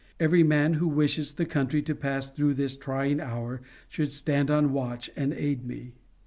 Every 0.19 0.41
man 0.41 0.73
who 0.73 0.87
wishes 0.87 1.33
the 1.33 1.45
country 1.45 1.83
to 1.83 1.93
pass 1.93 2.27
through 2.31 2.55
this 2.55 2.75
trying 2.75 3.19
hour 3.19 3.61
should 3.87 4.09
stand 4.09 4.49
on 4.49 4.73
watch, 4.73 5.11
and 5.15 5.31
aid 5.31 5.63
me. 5.63 5.93